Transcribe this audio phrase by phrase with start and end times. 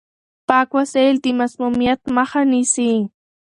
[0.47, 2.93] پاک وسايل د مسموميت مخه نيسي.